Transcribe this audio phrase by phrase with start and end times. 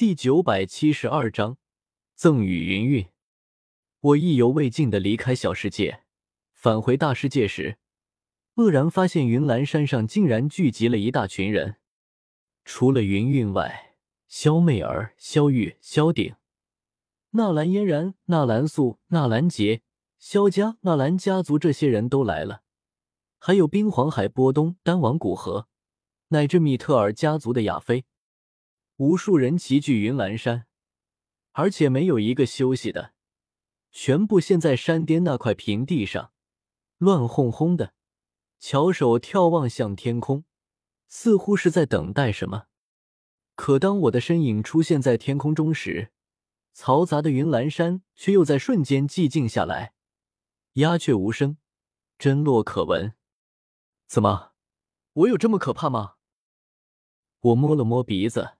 [0.00, 1.58] 第九百七十二章
[2.14, 3.06] 赠与云韵。
[4.00, 6.04] 我意犹未尽的离开小世界，
[6.54, 7.76] 返回大世界时，
[8.54, 11.76] 愕然发现云岚山上竟然聚集了一大群人。
[12.64, 13.94] 除了云韵外，
[14.26, 16.34] 萧媚儿、萧玉、萧鼎、
[17.32, 19.82] 纳兰嫣然、纳兰素、纳兰杰、
[20.18, 22.62] 萧家、纳兰家族这些人都来了，
[23.38, 25.68] 还有冰皇海波东、丹王古河，
[26.28, 28.06] 乃至米特尔家族的亚妃。
[29.00, 30.66] 无数人齐聚云岚山，
[31.52, 33.14] 而且没有一个休息的，
[33.90, 36.34] 全部陷在山巅那块平地上，
[36.98, 37.94] 乱哄哄的，
[38.58, 40.44] 翘首眺望向天空，
[41.08, 42.66] 似乎是在等待什么。
[43.54, 46.12] 可当我的身影出现在天空中时，
[46.74, 49.94] 嘈杂的云岚山却又在瞬间寂静下来，
[50.74, 51.56] 鸦雀无声，
[52.18, 53.14] 针落可闻。
[54.06, 54.52] 怎么，
[55.14, 56.16] 我有这么可怕吗？
[57.40, 58.58] 我摸了摸鼻子。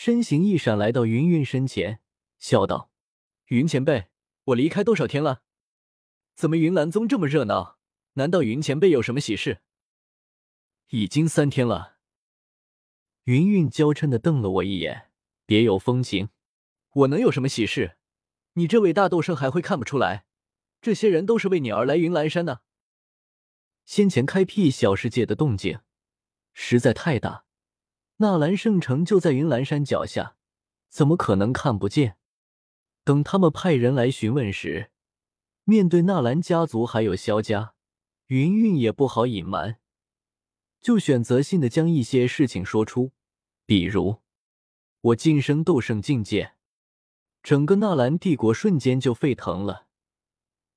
[0.00, 1.98] 身形一闪，来到云云身前，
[2.38, 2.92] 笑道
[3.50, 4.06] ：“云前辈，
[4.44, 5.42] 我离开多少天了？
[6.36, 7.80] 怎么云岚宗这么热闹？
[8.12, 9.60] 难道云前辈有什么喜事？”
[10.90, 11.96] 已经三天了。
[13.24, 15.10] 云云娇嗔的瞪了我一眼，
[15.44, 16.28] 别有风情
[16.94, 17.96] ：“我能有什么喜事？
[18.52, 20.26] 你这位大斗圣还会看不出来？
[20.80, 22.62] 这些人都是为你而来云岚山的。
[23.84, 25.80] 先前开辟小世界的动静
[26.54, 27.46] 实在太大。”
[28.20, 30.34] 纳兰圣城就在云岚山脚下，
[30.88, 32.16] 怎么可能看不见？
[33.04, 34.90] 等他们派人来询问时，
[35.62, 37.74] 面对纳兰家族还有萧家，
[38.26, 39.78] 云云也不好隐瞒，
[40.80, 43.12] 就选择性的将一些事情说出，
[43.64, 44.16] 比如
[45.00, 46.54] 我晋升斗圣境界，
[47.40, 49.86] 整个纳兰帝国瞬间就沸腾了，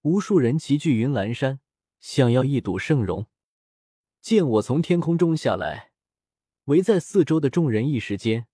[0.04, 1.60] 无数人齐聚云岚山，
[2.00, 3.26] 想要一睹圣容。
[4.22, 5.91] 见我从天空中下来。
[6.66, 8.48] 围在四周的众人一时间，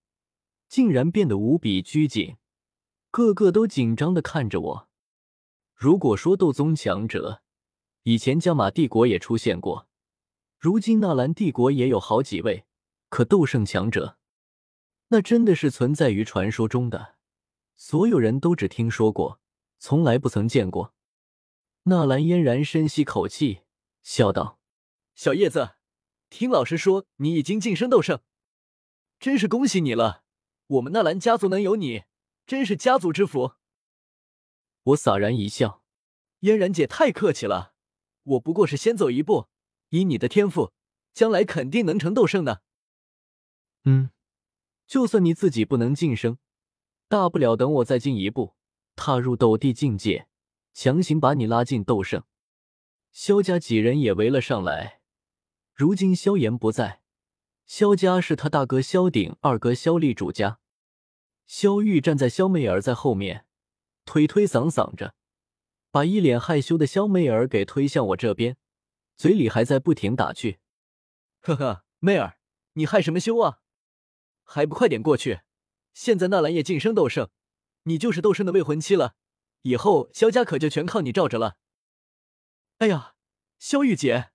[0.69, 2.37] 竟然变得无比拘谨，
[3.11, 4.89] 个个都紧张的看着我。
[5.75, 7.43] 如果说斗宗强者
[8.03, 9.87] 以前加玛帝国也出现过，
[10.57, 12.65] 如今纳兰帝国也有好几位，
[13.09, 14.17] 可斗圣强者，
[15.09, 17.15] 那真的是存在于传说中的，
[17.75, 19.39] 所有人都只听说过，
[19.77, 20.93] 从来不曾见过。
[21.83, 23.61] 纳兰嫣然深吸口气，
[24.01, 24.59] 笑道
[25.13, 25.75] ：“小叶子。”
[26.29, 28.21] 听老师说，你已经晋升斗圣，
[29.19, 30.23] 真是恭喜你了！
[30.67, 32.03] 我们纳兰家族能有你，
[32.45, 33.53] 真是家族之福。
[34.83, 35.83] 我洒然一笑，
[36.41, 37.73] 嫣然姐太客气了，
[38.23, 39.47] 我不过是先走一步，
[39.89, 40.73] 以你的天赋，
[41.13, 42.61] 将来肯定能成斗圣的。
[43.85, 44.11] 嗯，
[44.85, 46.37] 就算你自己不能晋升，
[47.07, 48.55] 大不了等我再进一步，
[48.95, 50.27] 踏入斗帝境界，
[50.73, 52.23] 强行把你拉进斗圣。
[53.13, 54.96] 萧家几人也围了上来。
[55.77, 57.03] 如今萧炎不在，
[57.67, 60.59] 萧家是他大哥萧鼎、二哥萧立主家。
[61.45, 63.45] 萧玉站在萧媚儿在后面，
[64.03, 65.13] 推推搡搡着，
[65.91, 68.57] 把一脸害羞的萧媚儿给推向我这边，
[69.17, 70.57] 嘴里还在不停打趣
[71.41, 72.39] ：“呵呵，媚儿，
[72.73, 73.59] 你害什么羞啊？
[74.43, 75.41] 还不快点过去！
[75.93, 77.29] 现在纳兰叶晋升斗圣，
[77.83, 79.13] 你就是斗圣的未婚妻了，
[79.61, 81.57] 以后萧家可就全靠你罩着了。”
[82.79, 83.13] 哎呀，
[83.59, 84.31] 萧玉姐。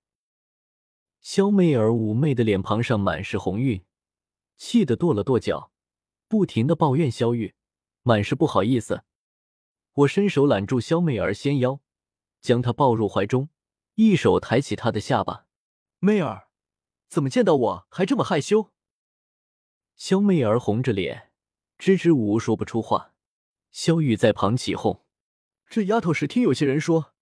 [1.23, 3.81] 萧媚儿妩媚的脸庞上满是红晕，
[4.57, 5.71] 气得跺了跺脚，
[6.27, 7.55] 不停的抱怨萧玉，
[8.01, 9.05] 满是不好意思。
[9.93, 11.79] 我伸手揽住萧媚儿纤腰，
[12.41, 13.47] 将她抱入怀中，
[13.95, 15.45] 一手抬起她的下巴
[15.99, 16.49] ：“媚儿，
[17.07, 18.71] 怎么见到我还这么害羞？”
[19.95, 21.31] 萧媚儿红着脸，
[21.77, 23.13] 支支吾吾说不出话。
[23.71, 25.05] 萧玉在旁起哄
[25.67, 27.13] ：“这丫头是听有些人说，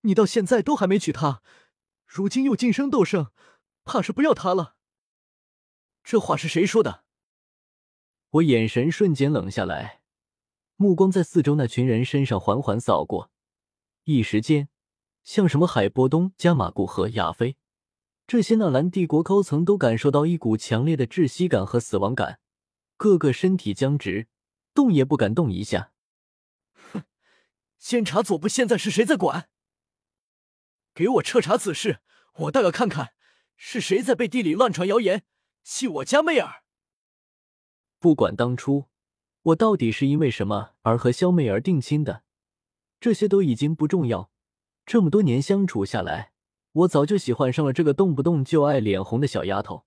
[0.00, 1.42] 你到现在都还没娶她。”
[2.06, 3.30] 如今又晋升斗圣，
[3.84, 4.76] 怕是不要他了。
[6.02, 7.04] 这话是谁说的？
[8.30, 10.02] 我眼神瞬间冷下来，
[10.76, 13.30] 目光在四周那群人身上缓缓扫过，
[14.04, 14.68] 一时间，
[15.24, 17.56] 像什么海波东、加马古和亚飞
[18.26, 22.40] 这些纳兰帝国高层都感受到一股强烈的窒息感和死亡感，
[22.96, 24.28] 个个身体僵直，
[24.74, 25.92] 动也不敢动一下。
[26.92, 27.04] 哼，
[27.78, 29.48] 监察左部现在是谁在管？
[30.96, 32.00] 给我彻查此事，
[32.36, 33.12] 我倒要看看
[33.58, 35.24] 是谁在背地里乱传谣言，
[35.62, 36.62] 气我家媚儿。
[37.98, 38.86] 不管当初
[39.42, 42.22] 我到底是因为什么而和萧媚儿定亲的，
[42.98, 44.30] 这些都已经不重要。
[44.86, 46.32] 这么多年相处下来，
[46.72, 49.84] 我早就喜欢上了这个动不动就爱脸红的小丫头。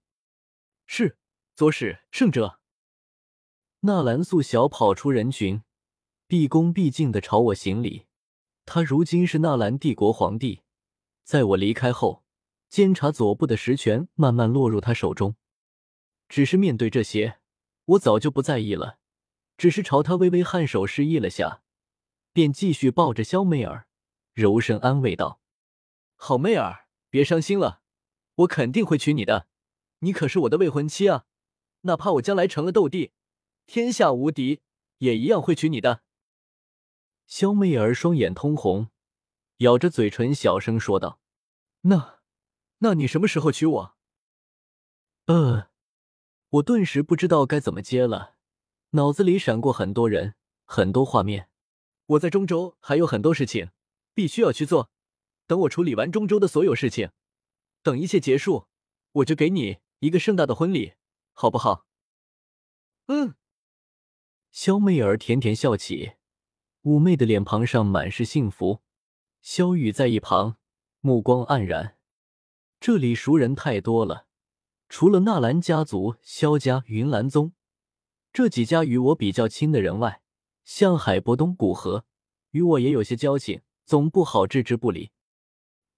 [0.85, 1.17] 是，
[1.55, 2.59] 左使圣者。
[3.79, 5.63] 纳兰素小跑出人群，
[6.27, 8.05] 毕恭毕敬的朝我行礼。
[8.65, 10.61] 他如今是纳兰帝国皇帝。
[11.29, 12.23] 在我离开后，
[12.69, 15.35] 监察左部的实权慢慢落入他手中。
[16.27, 17.37] 只是面对这些，
[17.85, 18.97] 我早就不在意了，
[19.55, 21.61] 只是朝他微微颔首示意了下，
[22.33, 23.85] 便继续抱着萧媚儿，
[24.33, 25.39] 柔声安慰道
[26.17, 27.81] ：“好妹儿，别伤心了，
[28.37, 29.45] 我肯定会娶你的。
[29.99, 31.25] 你可是我的未婚妻啊，
[31.81, 33.11] 哪怕我将来成了斗帝，
[33.67, 34.61] 天下无敌，
[34.97, 36.01] 也一样会娶你的。”
[37.29, 38.89] 萧媚儿双眼通红，
[39.57, 41.18] 咬着嘴唇，小声说道
[41.81, 42.19] ：“那，
[42.79, 43.95] 那你什么时候娶我？”
[45.27, 45.69] 呃，
[46.49, 48.35] 我顿时不知道该怎么接了，
[48.91, 50.35] 脑子里闪过很多人，
[50.65, 51.49] 很多画面。
[52.07, 53.69] 我在中州还有很多事情，
[54.13, 54.91] 必须要去做。
[55.45, 57.11] 等我处理完中州的所有事情，
[57.81, 58.67] 等一切结束，
[59.11, 60.93] 我就给你一个盛大的婚礼，
[61.33, 61.87] 好不好？
[63.07, 63.35] 嗯。
[64.51, 66.13] 肖媚儿甜甜笑起，
[66.83, 68.81] 妩媚的脸庞上满是幸福。
[69.41, 70.58] 萧雨在一旁，
[71.01, 71.97] 目光黯然。
[72.79, 74.27] 这里熟人太多了。
[74.87, 77.53] 除了纳兰家族、萧家、云岚宗
[78.33, 80.21] 这几家与我比较亲的人外，
[80.65, 82.05] 像海博东、古河
[82.51, 85.11] 与我也有些交情，总不好置之不理，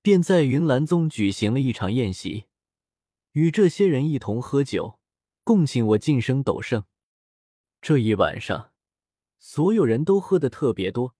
[0.02, 2.48] 便在云岚宗举行了一场宴席，
[3.32, 5.00] 与这些人一同喝酒，
[5.44, 6.84] 共庆我晋升斗圣。
[7.82, 8.72] 这一晚上，
[9.40, 11.16] 所有人都喝得特别多。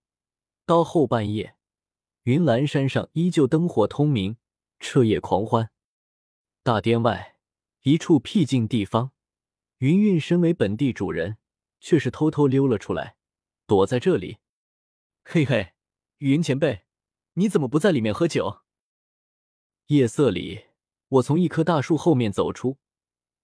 [0.66, 1.56] 到后半夜，
[2.24, 4.36] 云岚山上依旧灯火通明，
[4.78, 5.70] 彻夜狂欢。
[6.62, 7.30] 大殿外。
[7.84, 9.10] 一处僻静地方，
[9.78, 11.38] 云云身为本地主人，
[11.80, 13.16] 却是偷偷溜了出来，
[13.66, 14.38] 躲在这里。
[15.24, 15.72] 嘿嘿，
[16.18, 16.84] 云前辈，
[17.32, 18.60] 你怎么不在里面喝酒？
[19.86, 20.66] 夜色里，
[21.08, 22.78] 我从一棵大树后面走出，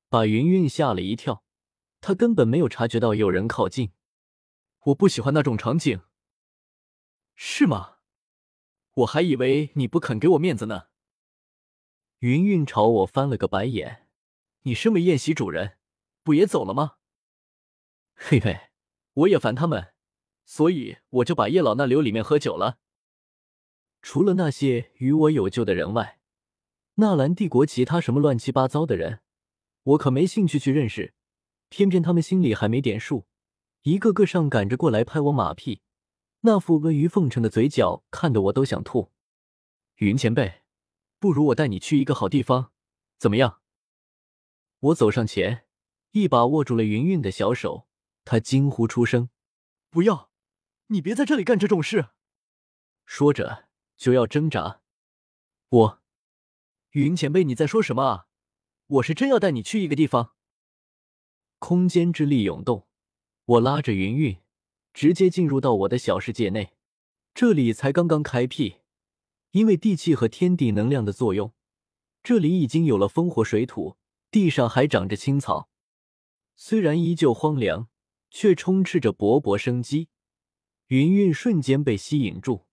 [0.08, 1.42] 把云云吓了一跳。
[2.00, 3.90] 他根本没有察觉到有人靠近。
[4.84, 6.00] 我不喜欢那种场景。
[7.34, 7.97] 是吗？
[8.98, 10.86] 我还以为你不肯给我面子呢。
[12.20, 14.08] 云云朝我翻了个白眼。
[14.62, 15.78] 你身为宴席主人，
[16.24, 16.96] 不也走了吗？
[18.16, 18.70] 嘿嘿，
[19.14, 19.94] 我也烦他们，
[20.44, 22.78] 所以我就把叶老那留里面喝酒了。
[24.02, 26.18] 除了那些与我有救的人外，
[26.94, 29.20] 纳兰帝国其他什么乱七八糟的人，
[29.84, 31.14] 我可没兴趣去认识。
[31.68, 33.26] 偏偏他们心里还没点数，
[33.82, 35.82] 一个个上赶着过来拍我马屁，
[36.40, 39.12] 那副阿谀奉承的嘴角，看得我都想吐。
[39.96, 40.62] 云前辈，
[41.18, 42.72] 不如我带你去一个好地方，
[43.18, 43.60] 怎么样？
[44.78, 45.66] 我走上前，
[46.12, 47.88] 一把握住了云云的小手，
[48.24, 49.30] 她惊呼出声
[49.90, 50.30] ：“不要！
[50.86, 52.10] 你别在这里干这种事！”
[53.04, 54.82] 说着就要挣扎。
[55.70, 56.02] 我，
[56.90, 58.28] 云前辈，你在说什么啊？
[58.86, 60.34] 我是真要带你去一个地方。
[61.58, 62.86] 空间之力涌动，
[63.44, 64.40] 我拉着云云，
[64.92, 66.72] 直接进入到我的小世界内。
[67.34, 68.76] 这里才刚刚开辟，
[69.52, 71.52] 因为地气和天地能量的作用，
[72.22, 73.96] 这里已经有了风火水土。
[74.30, 75.70] 地上还长着青草，
[76.54, 77.88] 虽然依旧荒凉，
[78.30, 80.08] 却充斥着勃勃生机。
[80.88, 82.66] 云韵瞬间被吸引住，